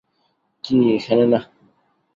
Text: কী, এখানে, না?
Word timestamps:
কী, 0.63 0.75
এখানে, 0.95 1.25
না? 1.27 1.39